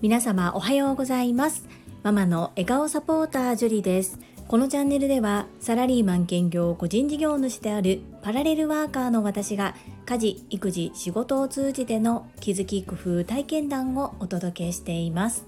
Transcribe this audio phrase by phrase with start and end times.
[0.00, 1.68] 皆様おはようございます。
[2.02, 4.18] ママの笑顔サポータージュリです。
[4.46, 9.74] このチャンネルではサラリーマン兼業個人事業主であるパラレルワーカーの私が
[10.06, 15.44] 家事育児仕事を通じての気づき工夫体験談をお届けしています。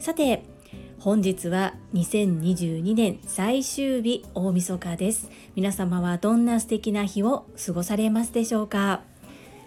[0.00, 0.42] さて
[0.98, 5.30] 本日は2022年最終日大晦日です。
[5.54, 9.02] 皆様はどんな素敵な日を過ごされますでしょうか？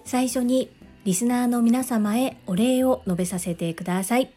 [0.07, 0.69] 最初に
[1.03, 4.33] リスナーの皆様へお礼を述べさせてください。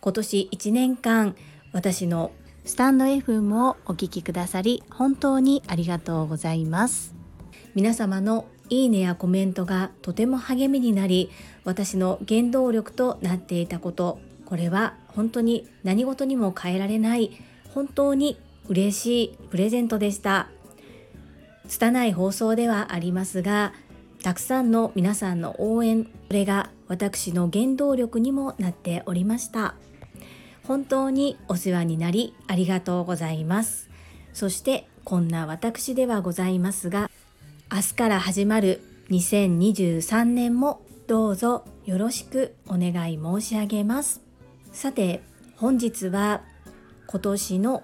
[0.00, 1.36] 今年1年間
[1.70, 2.32] 私の
[2.64, 7.14] スタンド FM をお聴きくださり本当にありがとうございます。
[7.76, 11.30] 皆様のいいねやコメントがとても励みになり
[11.62, 17.30] 私の原動力となっていたことこれは本当に何事にも変えられない
[17.72, 20.48] 本当に嬉しいプレゼントでした。
[21.68, 23.72] 拙い放送ではありますが
[24.24, 29.74] たくさんの皆さんの応援これが私の原動力にもなっておりました。
[30.66, 33.90] 本当にお世話になりありがとうございます。
[34.32, 37.10] そしてこんな私ではございますが
[37.70, 44.22] 明日から始まる2023年もどうぞよろしくお願い申し上げます。
[44.72, 45.22] さて
[45.56, 46.40] 本日は
[47.08, 47.82] 今年の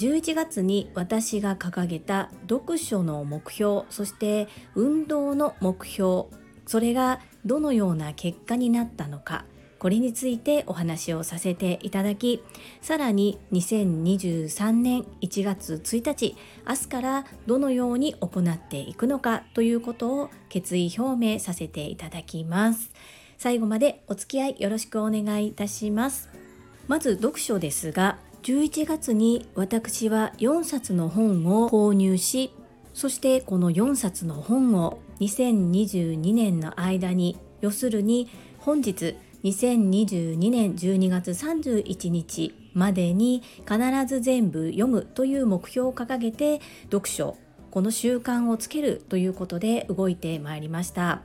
[0.00, 6.24] 11月に私が掲げた読書の目標そして運動の目標
[6.66, 9.44] それがどのような結果になったのか
[9.78, 12.42] これについてお話をさせていただき
[12.80, 16.34] さらに2023年1月1日
[16.66, 22.90] 明日からどのように行っていくのかということを決意表明させていただきます。
[23.38, 26.28] 最後までお付き合いよろしくお願いいたします。
[26.86, 32.52] まず読書ですが11月に私は4冊の本を購入し
[32.94, 47.36] そしてこの4冊の本を2022年の間に要するに本日2022年12月31日までに必ず全部読むという目標を掲げて読書
[47.70, 51.22] この習慣をつけるということで動いてまいりました。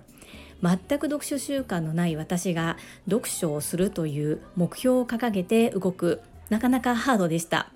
[0.62, 2.78] 全く読書習慣のない私が
[3.10, 6.22] 読書をするという目標を掲げて動く。
[6.50, 7.72] なかなかハードでした。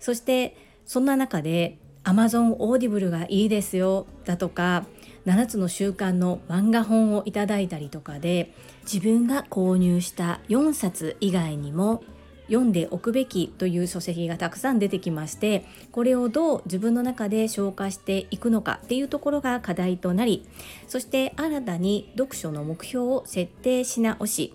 [0.00, 4.86] そしてそんな中で Amazon オーディブルがいいですよだとか
[5.26, 8.54] 7つの習慣の漫画本をいただいたりとかで
[8.90, 12.02] 自分が購入した4冊以外にも
[12.46, 20.48] 読んでおくべきという書籍がたくさん出てきましてこれをどう自分の中で消化していくのかっていうところが課題となり
[20.86, 24.54] そして新たに読書の目標を設定し直し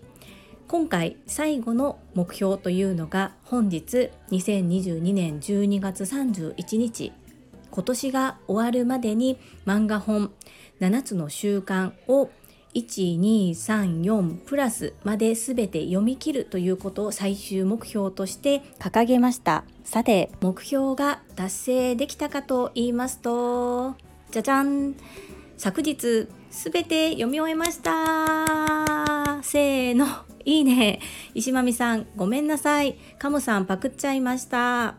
[0.74, 7.12] 今回最後の目標というのが本日2022年12月31日。
[7.70, 10.32] 今年が終わるまでに漫画本
[10.80, 12.32] 7つの習慣を
[12.74, 19.66] 1234プラスまで全て読み切るということを最終目標として掲げました。
[19.84, 23.94] さて目標が達成できたかと言いますと
[24.32, 24.96] じゃじゃん。
[25.56, 29.44] 昨日全て読み終えました。
[29.44, 30.33] せーの。
[30.46, 31.00] いいね。
[31.34, 32.96] 石まみさんごめんなさい。
[33.18, 34.96] カモさんパクっちゃいました。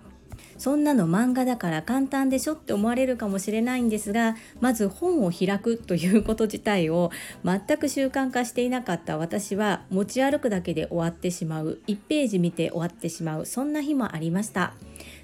[0.57, 7.11] そんなの漫画だから簡単でしょって思われるかもしれないんですがまず本を開くということ自体を
[7.45, 9.19] 全く習慣化していなかった。
[9.19, 11.81] 私は持ち歩くだけで終わってしまう。
[11.87, 13.47] 1ページ見て終わってしまう。
[13.47, 14.75] そんな日もありました。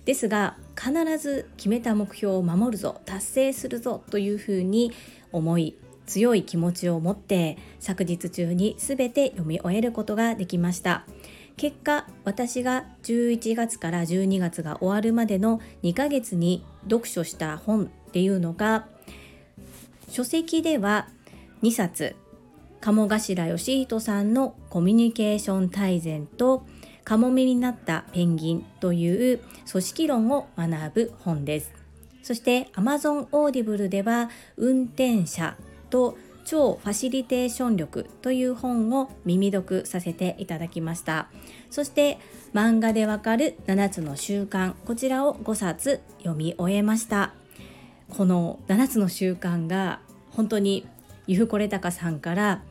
[0.05, 3.01] ですが必ず決めた目標を守るぞ。
[3.05, 4.03] 達成するぞ。
[4.11, 4.93] というふうに
[5.33, 5.77] 思い
[6.11, 11.05] 強い気持ちを持って昨日中に全て読み終えることができました
[11.57, 18.89] 結果私が11月から12月が終わるまでの2ヶ月に読書した本っていうのが
[20.09, 21.09] 書籍では
[21.63, 22.17] 2冊
[22.81, 26.67] 鴨頭義人さんのコミュニケーション大全と
[27.05, 31.73] カモメになったペンギンという組織論を学ぶ本です。
[32.23, 35.57] そして Amazon Audible では運転者
[35.91, 41.29] と超ファシリテーション力という本を耳読させていただきました。
[41.71, 42.19] そして
[42.55, 47.35] 漫画でわかる7つの習慣こちらを5冊読み終えました。
[48.09, 50.01] この7つの習慣が
[50.31, 50.87] 本当に
[51.27, 52.63] ゆふこれたかさんから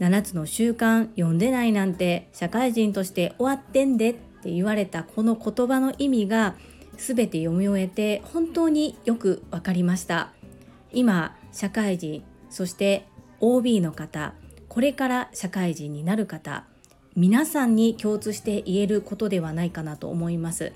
[0.00, 6.54] 7つの習慣読んでないなんて社会人として終わってんでって言われたこの言葉の意味が
[6.96, 10.32] 全て読み終えて本当によく分かりました。
[10.92, 12.22] 今社会人
[12.54, 13.08] そして
[13.40, 14.32] OB の方
[14.68, 16.66] これから社会人になる方
[17.16, 20.72] 皆さんに共通して言えることではないかなと思います。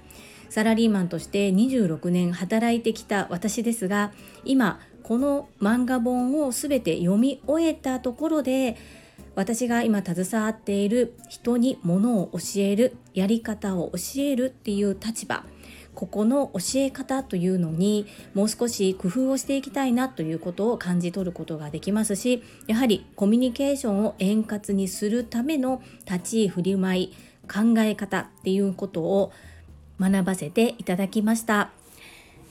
[0.51, 4.13] サラリーマンとして26年働いてきた私ですが
[4.45, 8.77] 今この漫画本を全て読み終えたところで
[9.37, 15.45] 私が今携わっている人にものを教えるやり方を教えるっていう立場。
[15.99, 27.15] ここの教え方というのにもう少し工夫をしていきたいなということを感じ取ることができますしやはりコミュニケーションを円滑にするための立ち居振る舞い
[27.53, 29.33] 考え方っていうことを
[29.99, 31.71] 学ばせていただきました。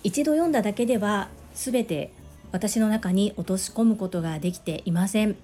[0.04, 2.12] 一度読んだだけでは全て
[2.52, 5.38] 私の中に落とし込むことができていません。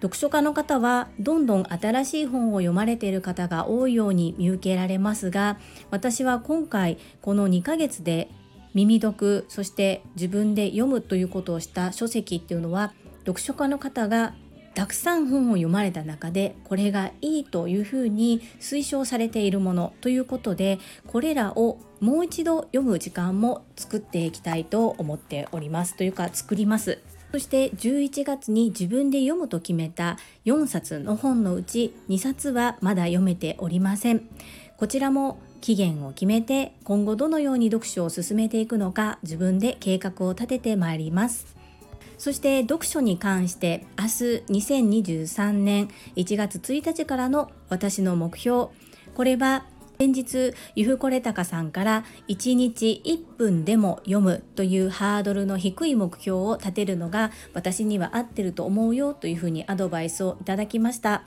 [0.00, 5.58] 読書家の方はどんどん新しい本を読まれている方が多いように見受けられますが
[5.90, 8.30] 私は今回この2ヶ月で
[8.74, 14.34] 耳読そして自分で読むということをした書籍っていうのは読書家の方が
[14.74, 20.78] たくさん本を読まれた中でこれがいいというふうに推奨されているものということで
[21.08, 25.96] これらをもう一度読む時間も作っていきたいと思っております。
[25.96, 27.00] というか作ります。
[27.32, 30.16] そして11月に自分で読むと決めた
[30.46, 34.22] 4冊の本のうち2冊はまだ読めておりません。
[34.76, 41.56] こちらも期限を決めて今後どのように読書を進めていくのか自分で計画を立ててまいります。
[42.16, 44.10] そして読書に関して明日
[44.48, 48.68] 2023年1月1日からの私の目標
[49.14, 49.66] これは
[50.00, 61.24] 先日ゆふこれたかさんから1日1分でも読むというハードルの低い目標を立てるのが私には合ってると思うよというふうにアドバイスをいただきました。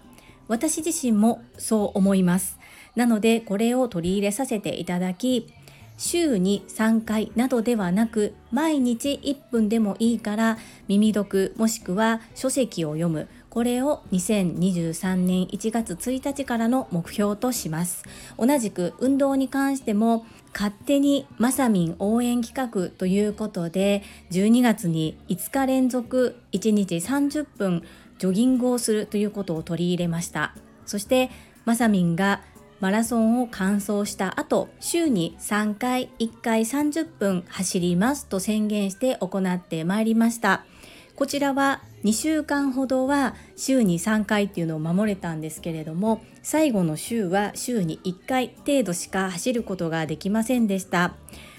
[0.48, 2.60] 私自身もそう思います。
[2.96, 5.54] なのでこれを取り入れさせていただき
[5.98, 10.58] 週に3回などではなく毎日1分でもいいから
[10.88, 18.06] 耳読もしくは書籍を読むこれを2023年1月1日からの目標とします。
[18.40, 27.84] 同じく運動に関しても勝手にまさみん応援企画ということで12月に5日連続1日30分
[28.20, 30.56] ジョギングをするということを取り入れました。
[30.86, 31.30] そして
[31.66, 32.42] まさみんが
[32.80, 40.64] マラソンを完走した後週に3回1回30分走りますと宣言して行ってまいりました。
[41.18, 51.14] こちらは2週間ほどは週に3回っていうのを守れたんですけれども最後の週は週に1回程度しか走ることができませんでした。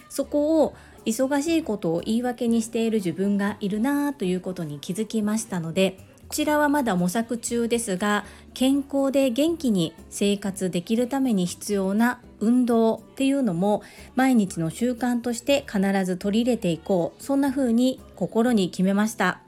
[0.08, 0.74] そこを
[1.06, 5.98] 忙しいことを言い訳にしている自分がいるなということに気づきましたので
[6.28, 8.24] こちらはまだ模索中ですが
[8.54, 13.82] 健康で元気に生活できるために必要な運動っていうのも
[14.16, 17.22] 毎日の習慣として必ず取り入れていこう。
[17.22, 19.40] そんな風に心に決めました。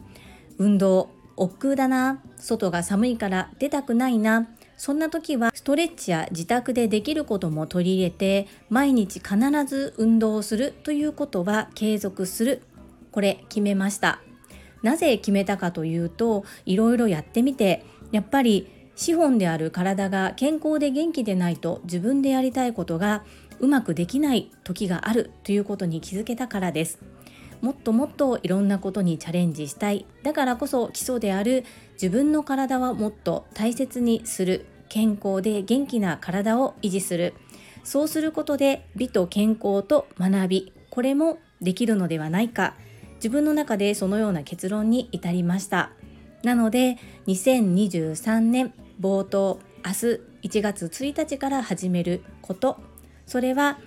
[0.58, 4.48] 運動億劫だな外が寒いから出たくないな。
[4.76, 9.36] そんな時はストレッチや自宅でできることも取り入れて毎日必
[9.66, 12.62] ず運動をするということは継続する。
[13.12, 14.20] これ決めました。
[14.82, 23.24] なぜ決めたかというといろいろやってみてやっぱり資本である体が健康で元気でないと自分でやりたいことが
[23.60, 26.98] うまくできない時があるということに気づけたからです。
[27.64, 30.05] もっともっといろんなことにチャレンジしたい。
[30.22, 31.64] だからこそ基礎である
[31.94, 34.66] 自分の体はもっと大切にする。
[34.90, 37.32] 健康で元気な体を維持する。
[37.82, 40.72] そうすることで美と健康と学び。
[40.90, 42.75] これもできるのではないか。
[43.14, 45.90] 自分の中でそのような結論に至りました。
[46.43, 52.77] なので2023年冒頭明日1月1日から始めること。
[53.27, 53.79] それは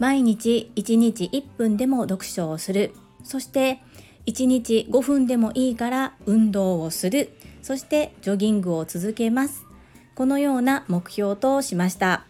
[0.00, 2.92] 毎日1日1分でも読書をする。
[3.26, 3.80] そして
[4.26, 7.30] 1日5分でもいいから運動をする。
[7.60, 9.66] そしてジョギングを続けます。
[10.14, 12.24] このような目標としました。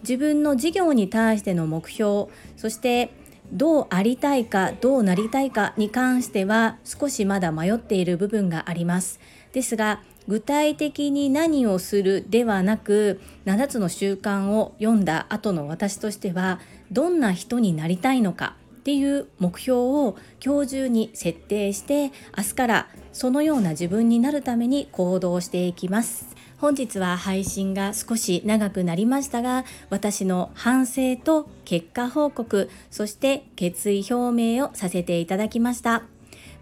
[0.00, 3.10] 自分の事業に対しての目標そして
[3.52, 9.20] どうありたいかどうなりたいかに関しては少しまだ迷っている部分があります。
[9.52, 18.56] ですが具体的に何をするではなく7つの習慣を読んだ後の私としてはどんな人になりたいのか
[18.86, 26.36] っていう目標を今日中に設定して明日からそのような自分になるために行動していきます。
[26.58, 36.04] 本日は配信が少し長くなりましたが私の反省と結果報告そして決意表明をさせていただきました。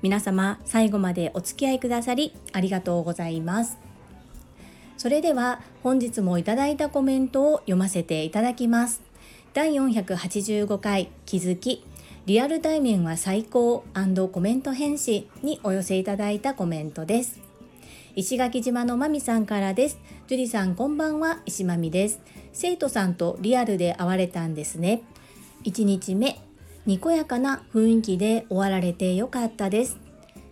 [0.00, 3.76] 皆様最後までお付き合いくださりありがとうございます。
[4.96, 9.02] それでは本日もいただいたコメントを読ませていただきます。
[9.52, 11.84] 第485回気づき。
[12.26, 13.84] リアル対面は最高
[14.32, 17.38] コメント返信にお寄せいただいたコメントです。
[18.16, 19.98] 石垣島のまみさんからです。
[20.26, 22.20] 樹里さんこんばんは石まみです。
[22.54, 25.02] 生徒さんとリアルで会われたんですね。
[25.64, 26.40] 1日目
[26.86, 29.98] にこやかな雰囲気で終わられてよかったです。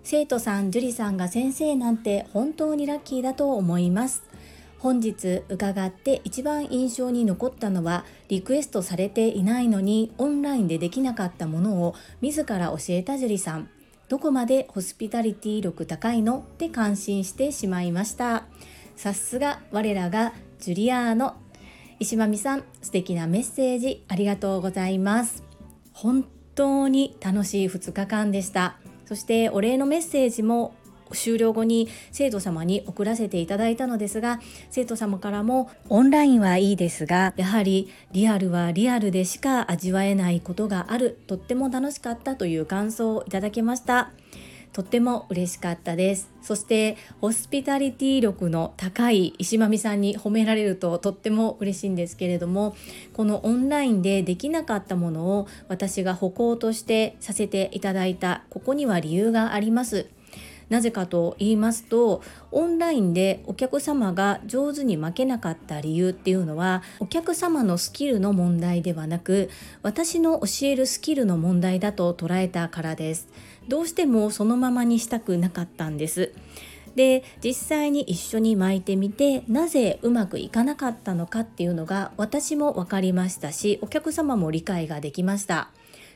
[0.05, 4.25] 生徒さん樹里さんが先生なんて本当にラッキーだと思います。
[4.83, 13.69] 本日伺って一番印象に残ったのはリクエストされていないのにオンラインでできなかったものを自ら教えた樹里さん。
[14.09, 18.43] どこまでホスピタリティ力高いのって感心してしまいました。
[18.97, 21.37] さすが我らがジュリアーノ。
[22.01, 25.45] 石間美さん素敵なメッセージありがとうございます。
[25.93, 28.79] 本当に楽しい2日間でした。
[29.07, 30.75] そしてお礼のメッセージも
[31.15, 34.41] 終了後に生徒様に送らせていただいたのですが
[34.71, 41.19] 生徒様からもオンラインはいいですがやはりリアルはリアルでしか味わえないことがある。
[41.27, 44.11] とっても楽しかったという感想をいただきました。
[44.73, 46.31] とっても嬉しかったです。
[46.41, 52.75] そしてホスピタリティ力の高い石間美さんに褒められるととっても嬉しいんですけれども
[53.13, 60.09] このオンラインでできなかったものを私が歩行としてさせていただいたここには理由があります。
[60.73, 69.51] なぜかと言いますとオンラインでお客様が上手に負けなかった理由っていうのはお客様のスキルの問題ではなく
[69.83, 73.29] 私の教えるスキルの問題だと捉えたからです
[73.69, 76.33] どうしてもそのままにしたくなかったんです
[76.97, 85.71] で実際に一緒に巻いてみてなぜうまくいかなかったのかっていうのが私も分かりましたしお客様も理解ができました。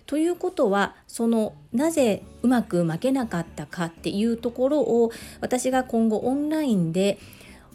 [0.07, 5.11] ということはそのなぜうまく負けなかったかっていうところを
[5.41, 7.19] 私が今後オンラインで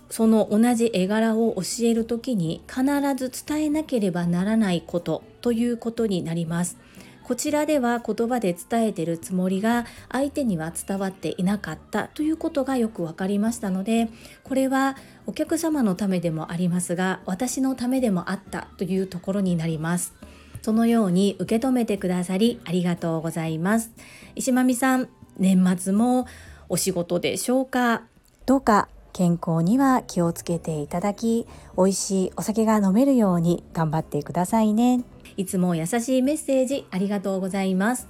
[0.09, 2.83] その同じ絵柄を教える時に必
[3.15, 6.77] ず伝えなければならないことということになります。
[7.23, 14.09] こちらでは言葉で伝えてるつもりが相手には伝わっていなかったということがよく分かりましたので
[14.43, 14.97] これは
[15.27, 20.13] お客様のためでもありますが私のためでもあったというところになります。
[20.61, 23.91] そのように受け止めてくださりありがとうございます。
[24.35, 26.27] 石間美さん年末も
[26.69, 28.03] お仕事でしょうか？
[28.45, 31.45] どうか健康には気をつけていただき
[31.77, 35.03] 美味しいお酒が飲めるように頑張ってくださいね。
[35.37, 38.07] いつも優しいメッセージありがとうございます。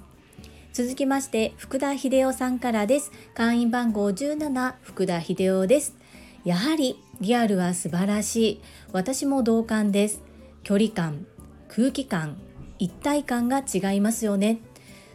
[0.74, 3.12] 続きまして福田秀夫さんからです。
[3.34, 5.96] 会員番号17福田秀夫です。
[6.44, 8.62] やはりリアルは素晴らしい。
[8.92, 10.22] 私も同感です。
[10.64, 11.26] 距離感
[11.74, 12.38] 空気感
[12.80, 14.60] 一体感が違いますよね。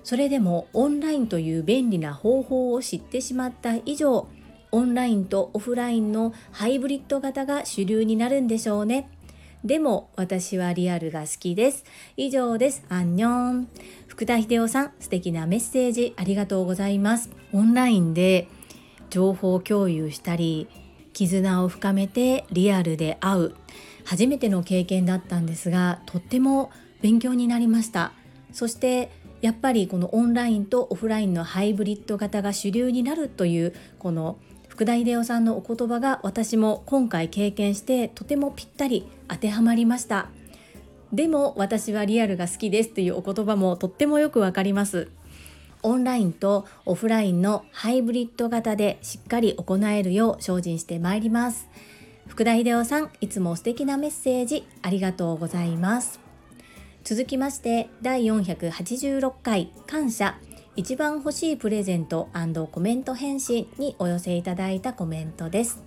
[0.03, 4.29] それでもオンラインという便利な方法を知ってしまった以上
[4.73, 9.11] オンラインとオフラインのハイブリッド型が主流になるんでしょうね。
[9.65, 11.85] でも私はリアルが好きです。
[12.17, 12.85] 以上です。
[12.89, 13.69] アンニョン。
[14.07, 17.31] 福田秀夫さん素敵なメッセージありがとうございます。
[17.53, 18.49] オンラインで
[19.11, 20.69] 情報共有したり
[21.13, 23.55] 絆を深めてリアルで会う
[24.07, 26.71] 初めての経験だったんですがとっても
[27.03, 28.13] 勉強になりました。
[28.53, 29.11] そして
[29.43, 40.29] やっぱりこのオンラインとオフラインのハイブリッド型が主流になるというこの福田秀夫さんのお言葉が私も今回経験してとてもぴったり当てはまりました。
[41.13, 45.11] でも私はリアルが好きですというお言葉もとってもよくわかります。
[45.83, 51.69] オンラインとオフラインのハイブリッド型でしっかり行えるよう精進してまいります。
[52.27, 56.21] 福田秀夫さんいつも素敵なメッセージありがとうございます。
[57.05, 60.37] 続きまして第486回感謝。
[60.75, 62.29] 一番欲しいプレゼント
[62.71, 65.83] コメント返信にお寄せいただいたコメントです。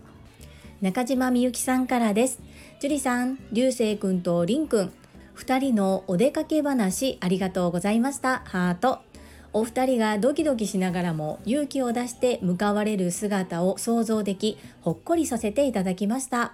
[0.82, 2.40] 中島みゆきさんからです。
[2.80, 4.94] 樹里さん流星くんとりんくん
[5.36, 8.40] 2人のお出かけ話ありがとうございました。
[8.46, 9.09] ハート。
[9.52, 16.54] お二人がドキドキしながらも勇気を出して向かわれる姿を想像できほっこりさせていただきました。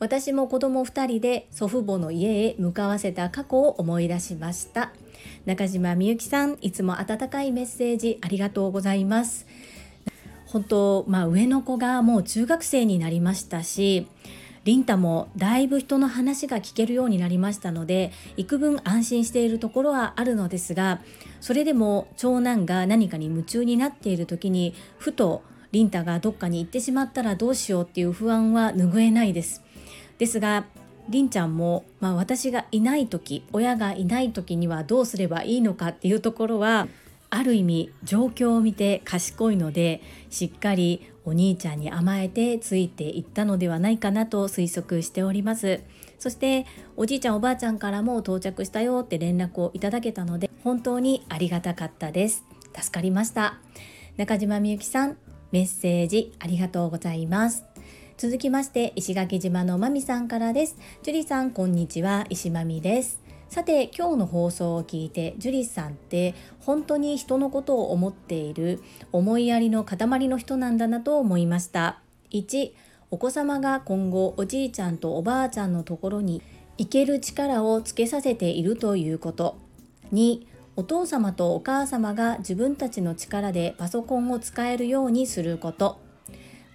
[0.00, 4.92] 私も子供二人で祖父母の家へ向かわせた過去を思い出しました。
[5.46, 9.46] 中島みゆきさんいつも温かいメッセージありがとうございます。
[10.46, 14.06] 本当まあ上の子がもう中学生になりましたし
[14.64, 21.00] リンタもだいぶ人の話が聞けるようになりましたので幾分安心しているところはあるのですが
[21.40, 25.42] それでも長男が何かに夢中になっている時にふと
[25.72, 29.62] リンタがどっかに行ってしまったらどうしようっていう不安は拭えないです。
[30.18, 30.64] ですが
[31.08, 36.88] りんちゃんも、まあ、私がいない時親がいない時にはどうすればいいのかっていうところは
[37.28, 45.80] ある意味状況を見て賢いのでしっかりお兄ちゃんに甘えてついていったのではないかなと推測しております。
[46.18, 46.66] そして
[46.96, 52.44] おじいちゃんおばあちゃんからも到着したよって連絡をいただけたので本当にありがたかったです。
[52.74, 53.58] 助かりました。
[54.16, 55.16] 中島みゆきさん
[55.50, 57.64] メッセージありがとうございます。
[58.16, 60.76] 続きまして石垣島のまみさんからです。
[61.02, 62.26] ジュリさんこんにちは。
[62.28, 63.23] 石まみです。
[63.54, 68.82] さて今日の放送を聞いてジュリスさんって本当に人のことを思っている
[69.12, 72.00] 思いやりの塊の人なんだなと思いました。
[72.32, 72.72] 1
[73.12, 76.42] お子様が今後おじいちゃんとおばあちゃんのところに
[76.78, 79.56] 行ける力をつけさせているということ。
[80.12, 80.44] 2
[80.74, 86.00] お父様とお母様が自分たちの力でパソコンを使えるようにすること。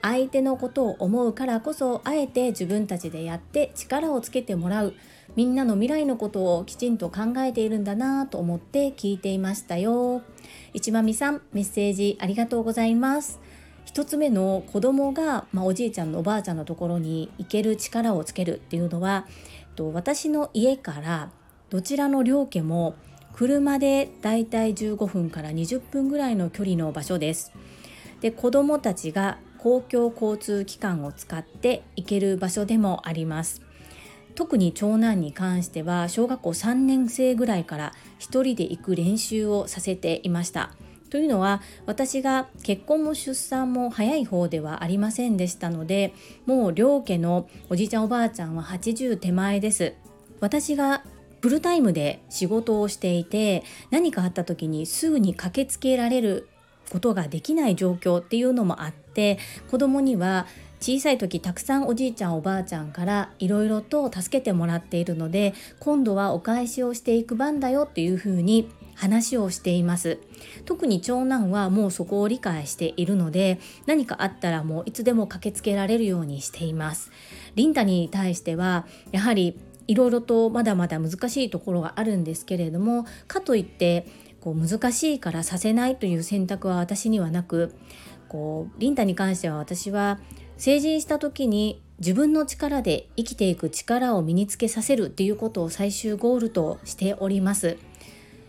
[0.01, 4.93] 相手のことを思うからこそあえて自分たちでやって力をつけてもらう。
[5.35, 10.21] みんなの未来のことをきちんと考えているんだなと思って聞いていましたよ
[10.73, 13.39] 一まみさんメッセージありがとうございます
[13.85, 19.25] 1つ目の子供が、まあ、おじいちゃんのおばあちゃんのところに行ける力をつけるっていうのは
[19.75, 21.31] と私の家から
[21.69, 22.95] どちらの両家も
[23.33, 27.53] 車でだいたい15分から20分ぐらいの距離の場所です。
[28.19, 33.68] で子どもたちが公共交通機関を使って行ける場所でもあります。
[34.39, 40.71] 特に長男に関しては小学校3年生ぐらいから1人で行く練習をさせていました。
[41.09, 46.13] というのは私が結婚も出産も早い方ではありませんでしたので
[46.45, 49.95] もう両家のおじいちゃんおばあちゃんは80手前です
[50.39, 51.03] 私が
[51.41, 56.47] フルタイムで仕事をしていて何かあった時にすぐに駆けつけられる
[56.91, 59.37] ことができない状況っていうのもあって
[59.69, 60.47] 子供には
[60.79, 70.19] 小さい時たくさんおじいちゃんおばあちゃんからいろいろと助けてもらっているので今度はお返しをしていく番だよっていうふうに話をしています。
[70.65, 77.11] 特に長男はもうそこを理解しているので何かあったらもういつでも駆けつけられるようにしています。
[77.55, 84.05] リンタに対してはやはりいろいろとまだまだ難しいところがあるんですけれどもかといって
[84.39, 87.73] こう難しいからさせないという選択は私にはなく
[88.27, 90.19] こうリンタに関しては私は
[90.59, 97.77] 成人した時に自分の力で生きていく力を身につけさせるっていうことを最終ゴールとしております。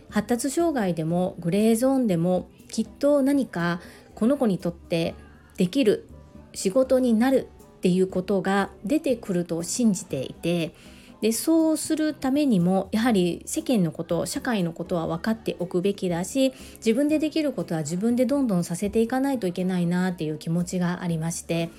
[0.09, 3.79] 発達障害でもグレーゾーンでもきっと何か
[4.13, 5.15] この子にとって
[5.55, 6.05] できる
[6.53, 10.75] 仕事になるっていうことが出てくると信じていて
[11.21, 21.69] でそうするためにもやはり世間のこと社会のことは分かっておくべきだし自分でできることは自分でどんどんさせていかないといけないなっていう気持ちがありまして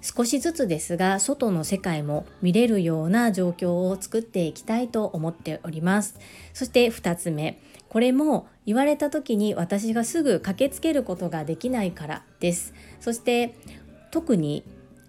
[0.00, 6.18] 少しずつですが外の世界も見れるような状況を作っていきたいと思っております。
[6.52, 7.60] そして2つ目。
[7.88, 12.74] これも言われた時に私がすぐ駆けつけることができないからです。
[13.00, 13.54] そして
[14.10, 14.64] 特に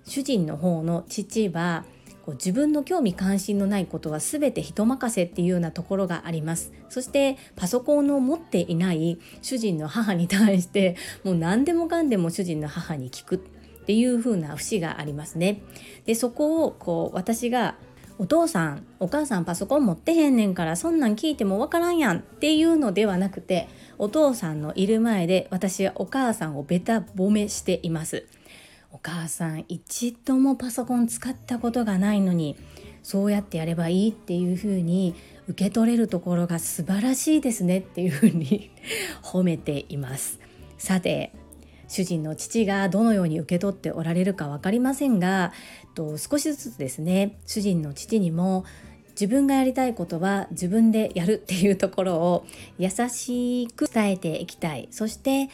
[0.06, 1.86] 主人の方の父は
[2.28, 6.74] こう自分の興味関心のないことは全て人任せっていうようなところがあります。
[6.90, 13.46] そしてパソコンを持っていない主人の母に対してもう何でもかんでも主人の母に聞く。
[13.88, 15.62] っていう風な節がありますね。
[16.06, 17.76] でそこをこう私が
[18.20, 28.28] お父さんお母さんパソコン持ってへんねんからそんなん聞いてもわからんやんっていうのではなくてお父さんのいる前で私はお母さんをべた褒めしています。
[28.92, 32.58] お母さん一度もパソコン使ったことがないのに
[33.04, 35.16] そうやってやればいいっていう風に
[35.48, 38.70] 受け取れるところが素晴らしいですねっていう風に
[39.24, 40.42] 褒めています
[40.78, 41.32] さて
[41.88, 45.54] 主人の父がどのように受け取っておられるか分かりませんが
[45.96, 48.66] と少しずつですね主人の父にも
[49.12, 52.46] 自分がやりたいことは自分でやるっていうところを
[52.78, 55.50] 優しく伝えていきたいそして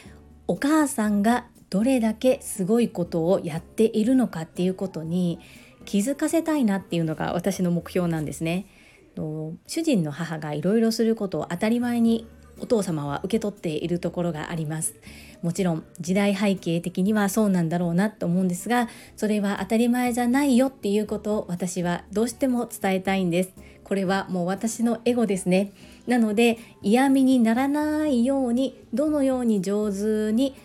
[0.46, 5.40] お母さんがどれだけすごいことをやっているのかっていうことに
[5.86, 8.66] 気づかせたいなっていうのが私の目標なんですね。
[9.16, 12.26] 主人の母がいろいろすることを当たり前に
[12.60, 14.94] お父様は受け取っているところがあります
[15.44, 23.52] もちろん時代背景的にはそうなんだろうなと思うんですがそれは当たり前じゃないよっていうことを私はどうしても伝えたいんです。
[23.84, 25.72] これはもう私のエゴですね。
[26.06, 30.56] なので嫌味にならないようにどのように上手に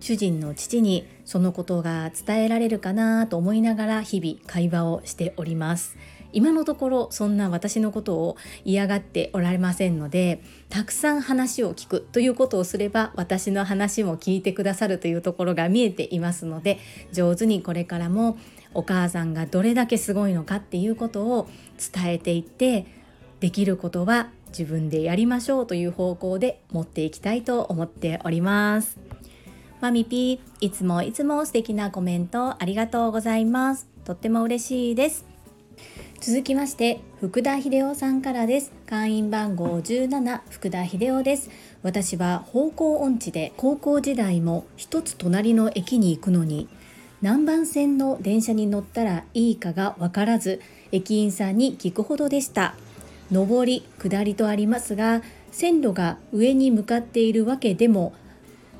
[0.00, 5.98] 主人の父にそのことが伝えられるかなと思いながら日々会話をしております。
[6.32, 16.78] 今のところそんな私のことを嫌がっておられませんのでたくさん話を聞くということをすれば私の話も聞いてくださるというところが見えていますので
[17.12, 18.38] 上手にこれからも
[18.74, 21.48] お母さんがどれだけすごいのかっていうことを
[21.92, 22.86] 伝えていって
[23.40, 28.98] できることは自分でやりましょうという方向で持っていきたいと思っております。
[29.80, 33.88] マミピー、いつもいつも素敵なコメントありがとうございます。
[34.04, 35.31] とっても嬉しいです。
[36.24, 38.70] 続きまして福田秀夫さんからです。
[38.86, 41.50] 会員番号17福田秀夫です。
[41.82, 46.68] 私は方向音痴で高校時代も一つ隣の駅に行くのに
[47.22, 50.60] 何番線の電車に乗ったらいいかがわからず
[50.92, 52.76] 駅員さんに聞くほどでした。
[53.32, 58.14] 上り下りとありますが線路が上に向かっているわけでも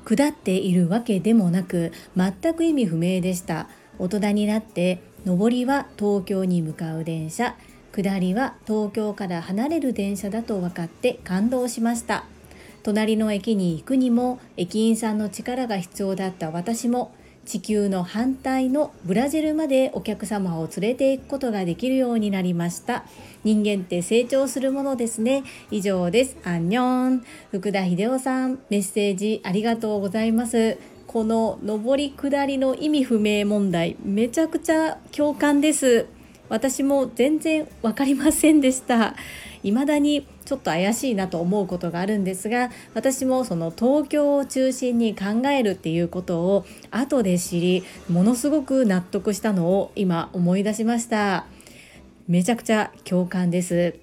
[0.05, 3.67] 下っているわけでもなく全く意味不明でした。
[3.99, 7.55] 大人になって上りは東京に向かう電車。
[7.93, 12.25] 下りは東京から離れる電車だと分かって感動しました。
[12.83, 17.13] 隣の駅に行くにも駅員さんの力が必要だった私も
[17.45, 23.05] 地球の反対のブラジルまでお客様を連れて行くことができるようになりました。
[23.45, 25.43] 人間って成長するものですね。
[25.71, 26.37] 以上です。
[26.43, 27.23] アンニョン。
[27.51, 30.77] 福田秀夫さんメッセージありがとうございます。
[31.13, 36.07] この上り下りの意味不明問題めちゃくちゃ共感です。
[36.49, 39.13] 私も全然分かりませんでした。
[39.61, 51.45] 未だにちょっと怪しいなと思うことがあるんですが私もその東京を中心に考えるっていうことを後で知りものすごく納得したのを今思い出しました。
[52.27, 54.02] めちゃくちゃ共感です。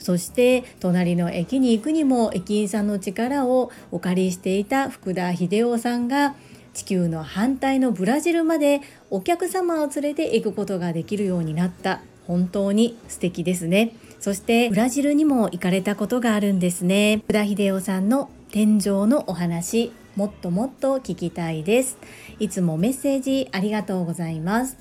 [0.00, 6.34] そして隣の駅に行くにも駅員さんの力をお借りしていた福田秀夫さんが
[6.74, 13.92] 地球の反対のブラジルまでお客様を連れて行くことができるようになった本当に素敵ですね。
[14.20, 17.22] そしてブラジルにも行かれたことがあるんですね。
[17.24, 21.98] 福田秀夫さんの天井のお話もっともっと聞きたいです。
[22.38, 24.76] いつもメッセージありがとうございます。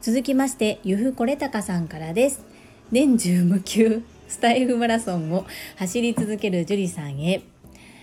[0.00, 2.42] 続きましてゆふこれたかさんからです。
[2.90, 4.02] 年中無休。
[4.30, 5.44] スタイフマラソンを
[5.76, 7.42] 走り続ける樹里さんへ。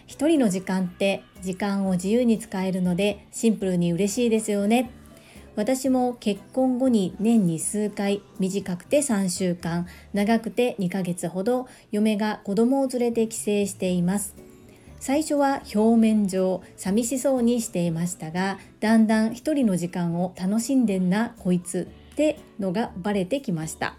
[0.08, 4.92] 一人の時間って時間を自由に使えるのでシンプルに嬉しいですよね。
[5.56, 14.36] 私も結婚後に年に数回短くて3週間長くて2ヶ月ほど嫁が子供を連れて帰省しています。
[15.00, 23.96] 最初は表面上寂しそうにしていましたがだんだん一人の時間を楽しんでんなこいつってのがバレてきました。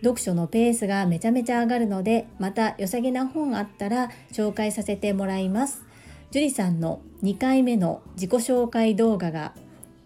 [0.00, 5.84] 読書のペースがめちゃめちゃ上がるのでまた良さげな本あったら紹介させてもらいます。
[6.30, 9.54] 樹里さんの2回目の自己紹介動画が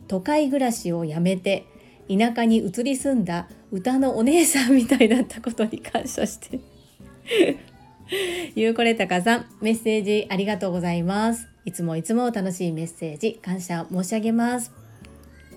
[0.07, 1.66] 都会暮らしをやめて
[2.09, 6.61] 田舎に移り住んだ歌のお姉さんみたいだったことに感謝して。
[8.57, 11.48] ゆうこれたかさんメッセージありがとうございます。
[11.64, 14.72] いつもいつも楽しいメッセージ感謝申し上げます。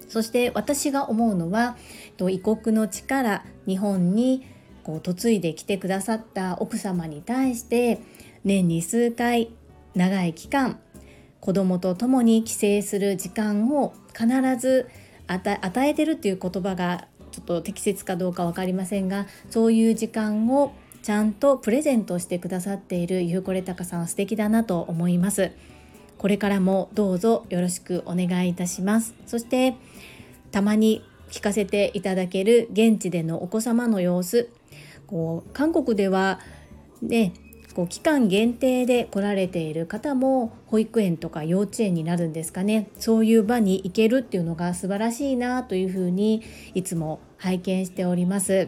[0.07, 1.75] そして私が思うのは
[2.29, 4.45] 異国の力日本に
[4.83, 8.01] こう嫁いできてくださった奥様に対して
[8.43, 9.51] 年に数回
[9.95, 10.79] 長い期間
[11.39, 14.89] 子供と共に帰省する時間を必ず
[15.27, 25.51] 与えてるっていう言葉がちょっと適切かどうか分かりませんがそういう時間をちゃんとプレゼントしてくださっているゆうこれたかさん素敵だなと思います。
[26.17, 29.13] これからもどうぞよろしくお願いいたします。
[29.25, 29.75] そして
[30.51, 34.51] たまに聞かせていただける現地でのお子様の様子
[35.07, 36.39] こう韓国では
[37.01, 37.33] ね
[37.73, 46.43] こう期間限定で来られている方も保育園とか幼稚園になるんですかねそういう場に行けるっていうのが素晴らしいなというふうに
[46.75, 48.67] いつも拝見しております。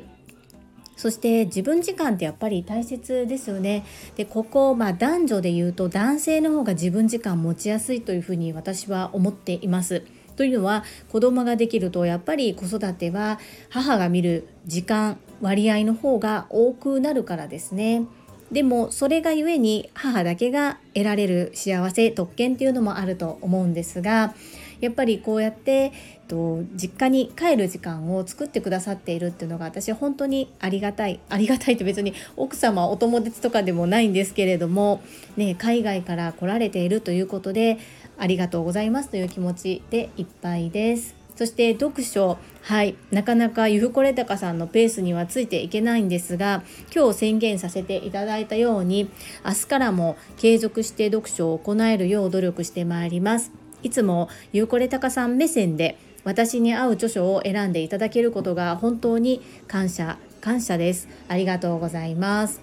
[0.97, 3.85] そして自分時間ってやっぱり大切ですよね。
[4.15, 10.03] でここ、まあ、男女で言うと男性の方が自分時間持ちやすいというふうに私は思っています。
[10.35, 18.05] というのは子供ができるとやっぱり子育ては母が見る時間割合の方が多くなるからですね。
[18.51, 24.35] でもそれがゆえに母だけが得られる幸せ特権っていうのもあると思うんですが
[24.81, 25.91] やっぱりこうやって
[26.27, 31.19] と実家に帰る時間を作ってくださっているっていうのが私本当にありがたい。
[31.29, 35.01] ありがたいって別に奥様お友達とかでもないんですけれども、
[35.37, 37.77] ね、海外から来られているということで
[38.17, 41.15] ありがとうございますという気持ちでいっぱいです。
[41.35, 42.37] そして読書。
[42.61, 42.95] はい。
[43.11, 49.09] なかなかゆふこれたかさんのペースにはついていけないんですが今日宣言させていただいたように
[49.45, 53.64] 明日からも継続して読書を行えるよう努力してまいります。
[53.85, 61.07] いつもゆうこれたかさん目線で私に合う著書を選んでいただけることが本当に感謝感謝です。
[61.27, 62.61] ありがとうございます。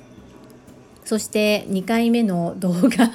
[1.05, 3.09] そして2回目の動画。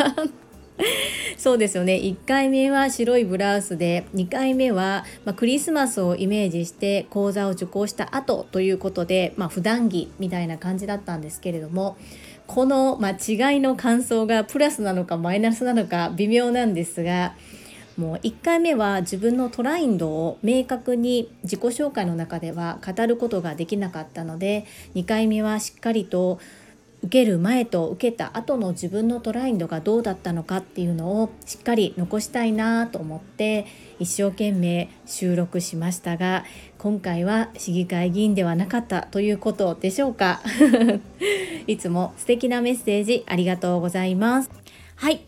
[1.37, 1.95] そうですよね。
[1.95, 11.97] 1回目は白いブラウスで2回目は、まあ、クリスマスをイメージして講座を受講した後ということで、まあ、普段着みたいな感じだったんですけれども
[12.47, 17.35] この、まあ、違いの感想がプラスなのかマイナスなのか微妙なんですが
[17.97, 26.39] もう1回目は自分のトラインドを明確に自己紹介の中では語ることができなかったので2回目はしっかりと
[27.03, 33.67] 受ける前と受けた後の自分のトラインドがどうだったのかっていうのをしっかり残したいなと思って
[33.99, 36.43] 一生懸命収録しましたが
[36.77, 40.41] 今回は市議会議員ではなかったということでしょうか。
[41.67, 44.51] いつも素敵なメッセージありがとうございます。
[44.95, 45.21] はい。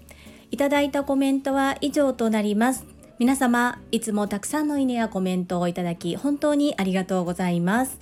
[0.51, 2.85] いただいたコメントは以上となります。
[3.19, 7.99] 皆様いつもたくさんのいいねやコメントをいただき本当にありがとうございます。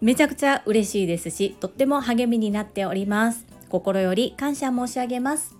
[0.00, 3.46] めちゃくちゃ嬉しいですしとっても励みになっております。
[3.70, 5.56] 心より感謝申し上げます。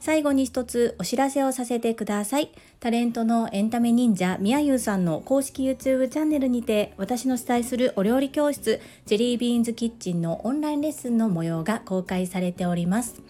[0.00, 2.52] 最後に一つお知らせをさせてください。
[2.78, 13.20] タレントのエンタメ忍者みやゆうさんの公式 YouTube チャンネルにて私の主催するお料理教室ジェリービーンズキッチンのオンラインレッスンの模様が公開されております。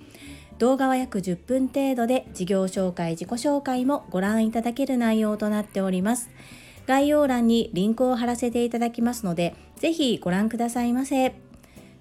[0.58, 6.30] 動画は約10分程度で事業紹介自己紹介もご覧いただける内容となっております
[6.86, 11.34] 概要欄にリンクを貼らせていただきますのでぜひご覧くださいませ。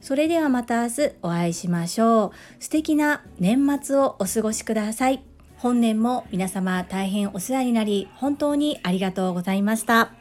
[0.01, 2.63] それではまた明日お会いしましょう。
[2.63, 5.23] 素敵な年末をお過ごしください。
[5.57, 10.11] 本年も皆様大変お世話になり本当にありがとうございました。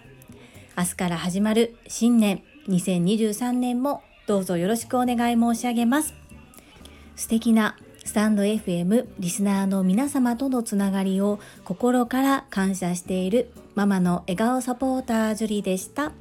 [0.77, 6.15] 明日から始まる新年2023年もどうぞよろしくお願い申し上げます。
[7.15, 16.13] 素敵なスタンド FM リスナーの皆様とのつながりを心から感謝しているママの笑顔サポータージュリでした。